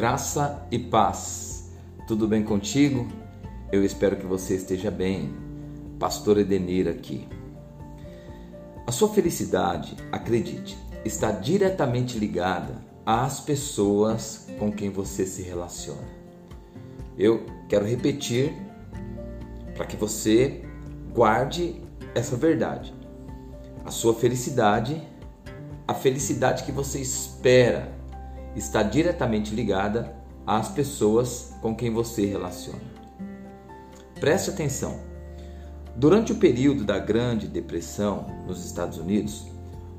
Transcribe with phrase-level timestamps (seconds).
[0.00, 1.72] Graça e paz.
[2.08, 3.06] Tudo bem contigo?
[3.70, 5.30] Eu espero que você esteja bem.
[5.98, 7.28] Pastor Edenir aqui.
[8.86, 16.08] A sua felicidade, acredite, está diretamente ligada às pessoas com quem você se relaciona.
[17.18, 18.54] Eu quero repetir
[19.76, 20.64] para que você
[21.12, 21.78] guarde
[22.14, 22.94] essa verdade.
[23.84, 25.06] A sua felicidade,
[25.86, 27.99] a felicidade que você espera
[28.54, 30.14] está diretamente ligada
[30.46, 32.80] às pessoas com quem você relaciona.
[34.18, 34.98] Preste atenção.
[35.96, 39.46] Durante o período da Grande Depressão nos Estados Unidos,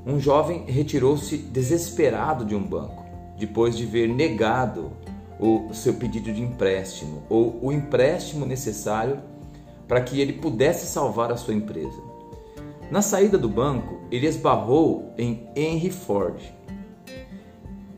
[0.05, 3.05] um jovem retirou-se desesperado de um banco,
[3.37, 4.91] depois de ver negado
[5.39, 9.19] o seu pedido de empréstimo ou o empréstimo necessário
[9.87, 11.99] para que ele pudesse salvar a sua empresa.
[12.89, 16.41] Na saída do banco, ele esbarrou em Henry Ford,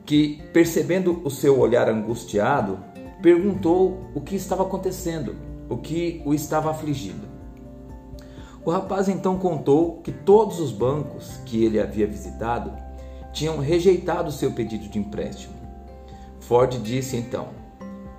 [0.06, 2.80] que, percebendo o seu olhar angustiado,
[3.22, 5.36] perguntou o que estava acontecendo,
[5.70, 7.28] o que o estava afligindo.
[8.66, 12.72] O rapaz então contou que todos os bancos que ele havia visitado
[13.34, 15.54] tinham rejeitado seu pedido de empréstimo.
[16.40, 17.48] Ford disse então: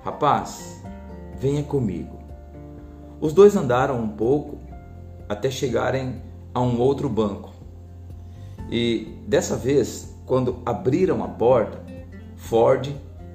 [0.03, 0.83] Rapaz,
[1.39, 2.19] venha comigo.
[3.19, 4.59] Os dois andaram um pouco
[5.27, 6.21] até chegarem
[6.53, 7.53] a um outro banco.
[8.69, 11.83] E dessa vez quando abriram a porta,
[12.35, 12.89] Ford,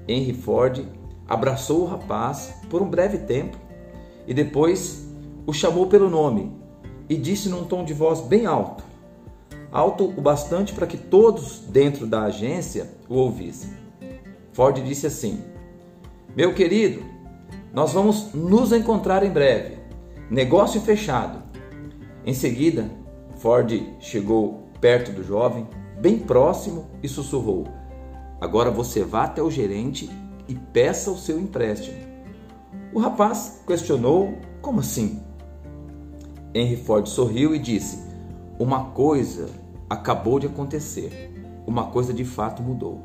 [0.09, 0.85] Henry Ford,
[1.29, 3.57] abraçou o rapaz por um breve tempo
[4.27, 5.09] e depois
[5.47, 6.53] o chamou pelo nome
[7.09, 8.85] e disse num tom de voz bem alto,
[9.71, 13.71] alto o bastante para que todos dentro da agência o ouvissem.
[14.53, 15.43] Ford disse assim:
[16.37, 17.03] Meu querido,
[17.73, 19.79] nós vamos nos encontrar em breve.
[20.29, 21.43] Negócio fechado.
[22.25, 22.91] Em seguida,
[23.39, 25.67] Ford chegou perto do jovem
[26.01, 27.67] bem próximo e sussurrou:
[28.41, 30.11] Agora você vá até o gerente
[30.49, 31.99] e peça o seu empréstimo.
[32.93, 35.23] O rapaz questionou: Como assim?
[36.55, 38.03] Henry Ford sorriu e disse:
[38.59, 39.49] Uma coisa
[39.89, 41.31] acabou de acontecer.
[41.67, 43.01] Uma coisa de fato mudou.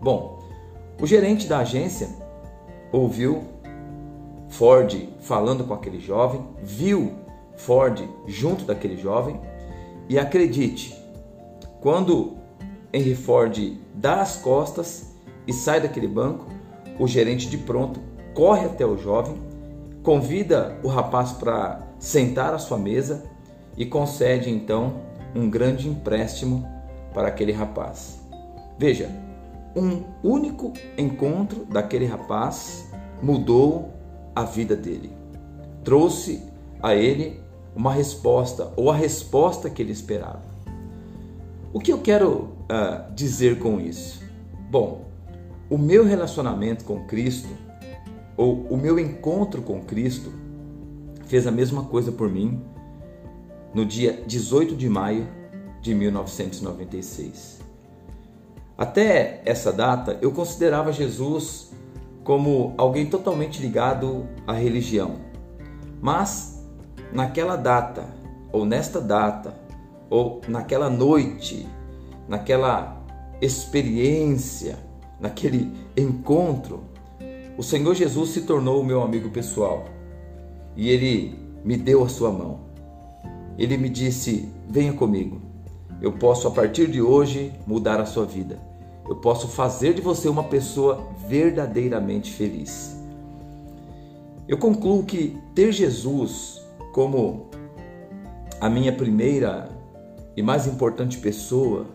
[0.00, 0.40] Bom,
[1.00, 2.08] o gerente da agência
[2.90, 3.44] ouviu
[4.48, 7.12] Ford falando com aquele jovem, viu
[7.56, 9.40] Ford junto daquele jovem
[10.08, 10.99] e acredite,
[11.80, 12.36] quando
[12.92, 15.14] Henry Ford dá as costas
[15.46, 16.46] e sai daquele banco,
[16.98, 18.00] o gerente de pronto
[18.34, 19.36] corre até o jovem,
[20.02, 23.24] convida o rapaz para sentar à sua mesa
[23.76, 25.00] e concede então
[25.34, 26.66] um grande empréstimo
[27.14, 28.20] para aquele rapaz.
[28.78, 29.10] Veja,
[29.74, 32.90] um único encontro daquele rapaz
[33.22, 33.90] mudou
[34.34, 35.12] a vida dele.
[35.84, 36.42] Trouxe
[36.82, 37.40] a ele
[37.74, 40.49] uma resposta ou a resposta que ele esperava.
[41.72, 44.20] O que eu quero uh, dizer com isso?
[44.68, 45.04] Bom,
[45.68, 47.48] o meu relacionamento com Cristo,
[48.36, 50.32] ou o meu encontro com Cristo,
[51.26, 52.60] fez a mesma coisa por mim
[53.72, 55.28] no dia 18 de maio
[55.80, 57.60] de 1996.
[58.76, 61.70] Até essa data, eu considerava Jesus
[62.24, 65.16] como alguém totalmente ligado à religião.
[66.00, 66.66] Mas
[67.12, 68.06] naquela data,
[68.52, 69.69] ou nesta data,
[70.10, 71.66] ou naquela noite,
[72.28, 73.00] naquela
[73.40, 74.76] experiência,
[75.20, 76.82] naquele encontro,
[77.56, 79.84] o Senhor Jesus se tornou o meu amigo pessoal
[80.76, 82.60] e ele me deu a sua mão.
[83.56, 85.40] Ele me disse: Venha comigo.
[86.00, 88.58] Eu posso a partir de hoje mudar a sua vida.
[89.06, 92.96] Eu posso fazer de você uma pessoa verdadeiramente feliz.
[94.48, 97.50] Eu concluo que ter Jesus como
[98.60, 99.68] a minha primeira
[100.40, 101.86] e mais importante pessoa,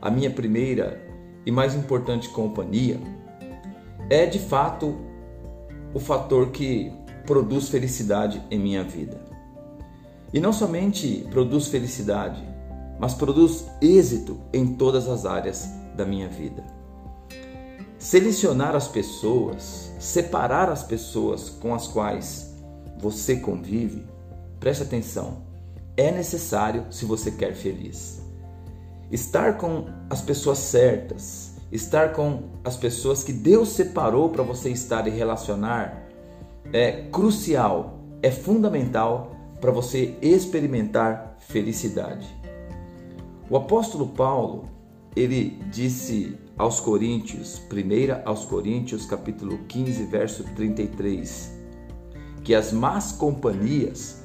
[0.00, 1.06] a minha primeira
[1.44, 2.98] e mais importante companhia,
[4.08, 4.96] é de fato
[5.92, 6.90] o fator que
[7.26, 9.20] produz felicidade em minha vida.
[10.32, 12.42] E não somente produz felicidade,
[12.98, 16.64] mas produz êxito em todas as áreas da minha vida.
[17.98, 22.56] Selecionar as pessoas, separar as pessoas com as quais
[22.96, 24.06] você convive,
[24.58, 25.51] preste atenção,
[25.96, 28.22] é necessário se você quer feliz.
[29.10, 35.06] Estar com as pessoas certas, estar com as pessoas que Deus separou para você estar
[35.06, 36.08] e relacionar
[36.72, 42.26] é crucial, é fundamental para você experimentar felicidade.
[43.50, 44.64] O apóstolo Paulo,
[45.14, 51.52] ele disse aos Coríntios, 1 aos Coríntios, capítulo 15, verso 33,
[52.42, 54.21] que as más companhias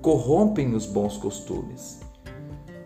[0.00, 2.00] corrompem os bons costumes.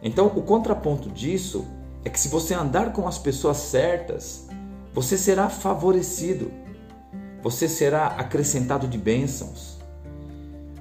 [0.03, 1.65] Então, o contraponto disso
[2.05, 4.47] é que se você andar com as pessoas certas,
[4.93, 6.51] você será favorecido,
[7.43, 9.79] você será acrescentado de bênçãos.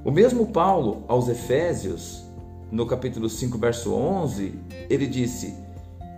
[0.04, 2.24] O mesmo Paulo aos Efésios,
[2.70, 4.60] no capítulo 5, verso 11,
[4.90, 5.54] ele disse: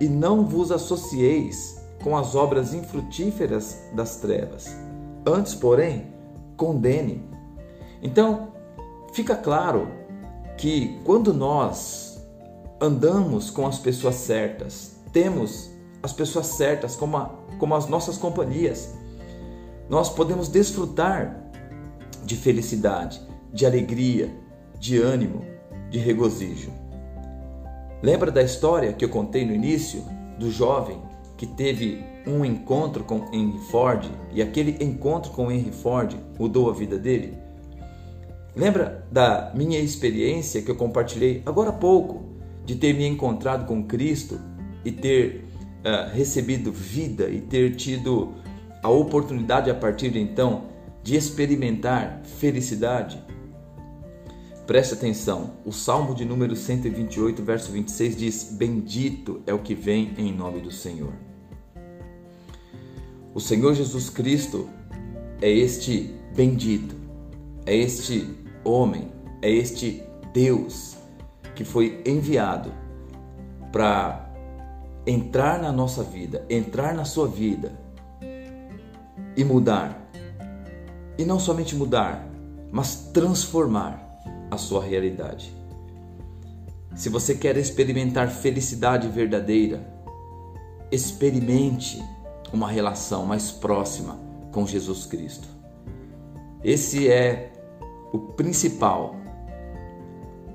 [0.02, 4.76] E não vos associeis com as obras infrutíferas das trevas,
[5.26, 6.08] antes, porém,
[6.58, 7.24] condene.
[8.02, 8.50] Então,
[9.14, 10.05] fica claro
[10.58, 12.22] que quando nós
[12.80, 15.72] andamos com as pessoas certas, temos
[16.04, 18.94] as pessoas certas como, a, como as nossas companhias,
[19.90, 21.44] nós podemos desfrutar
[22.24, 23.22] de felicidade,
[23.52, 24.34] de alegria,
[24.80, 25.46] de ânimo,
[25.90, 26.72] de regozijo.
[28.02, 30.04] Lembra da história que eu contei no início
[30.38, 31.02] do jovem
[31.38, 36.74] que teve um encontro com Henry Ford e aquele encontro com Henry Ford mudou a
[36.74, 37.45] vida dele?
[38.56, 42.24] Lembra da minha experiência que eu compartilhei agora há pouco,
[42.66, 44.40] de ter me encontrado com Cristo
[44.84, 45.44] e ter
[45.82, 48.34] uh, recebido vida e ter tido
[48.82, 50.68] a oportunidade a partir de então
[51.04, 53.22] de experimentar felicidade?
[54.66, 60.14] Preste atenção, o Salmo de número 128, verso 26 diz: Bendito é o que vem
[60.18, 61.14] em nome do Senhor.
[63.34, 64.68] O Senhor Jesus Cristo
[65.42, 66.96] é este bendito,
[67.66, 70.04] é este homem, é este
[70.34, 70.98] Deus
[71.56, 72.72] que foi enviado
[73.72, 74.30] para
[75.06, 77.72] entrar na nossa vida, entrar na sua vida
[79.38, 80.02] e mudar.
[81.18, 82.28] E não somente mudar,
[82.72, 84.20] mas transformar
[84.52, 85.54] a sua realidade.
[86.96, 89.86] Se você quer experimentar felicidade verdadeira,
[90.92, 92.02] experimente
[92.52, 94.18] uma relação mais próxima
[94.52, 95.48] com Jesus Cristo.
[96.64, 97.55] Esse é
[98.12, 99.16] o principal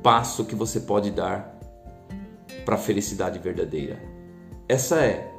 [0.03, 1.59] passo que você pode dar
[2.65, 4.01] para a felicidade verdadeira.
[4.69, 5.31] Essa é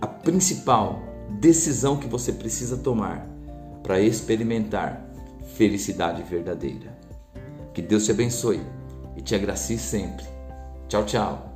[0.00, 1.00] a principal
[1.30, 3.26] decisão que você precisa tomar
[3.82, 5.04] para experimentar
[5.54, 6.96] felicidade verdadeira.
[7.72, 8.60] Que Deus te abençoe
[9.16, 10.26] e te agracie sempre.
[10.88, 11.47] Tchau, tchau.